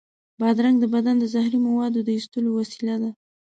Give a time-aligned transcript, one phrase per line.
[0.39, 3.09] بادرنګ د بدن د زهري موادو د ایستلو وسیله ده.